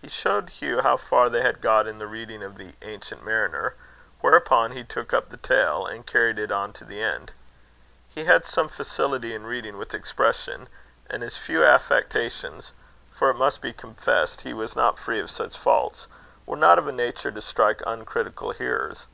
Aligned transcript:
He 0.00 0.08
showed 0.08 0.50
Hugh 0.50 0.80
how 0.82 0.96
far 0.96 1.28
they 1.28 1.42
had 1.42 1.60
got 1.60 1.86
in 1.86 1.98
the 1.98 2.08
reading 2.08 2.42
of 2.42 2.58
the 2.58 2.74
"Ancient 2.82 3.24
Mariner"; 3.24 3.76
whereupon 4.20 4.72
he 4.72 4.82
took 4.82 5.14
up 5.14 5.28
the 5.28 5.36
tale, 5.36 5.86
and 5.86 6.04
carried 6.04 6.36
it 6.36 6.50
on 6.50 6.72
to 6.72 6.84
the 6.84 7.00
end. 7.00 7.30
He 8.08 8.24
had 8.24 8.44
some 8.44 8.68
facility 8.68 9.32
in 9.36 9.46
reading 9.46 9.78
with 9.78 9.94
expression, 9.94 10.68
and 11.08 11.22
his 11.22 11.36
few 11.36 11.64
affectations 11.64 12.72
for 13.14 13.30
it 13.30 13.34
must 13.34 13.60
be 13.60 13.72
confessed 13.72 14.40
he 14.40 14.52
was 14.52 14.74
not 14.74 14.98
free 14.98 15.20
of 15.20 15.30
such 15.30 15.56
faults 15.56 16.08
were 16.44 16.56
not 16.56 16.76
of 16.80 16.88
a 16.88 16.92
nature 16.92 17.30
to 17.30 17.40
strike 17.40 17.84
uncritical 17.86 18.50
hearers. 18.50 19.06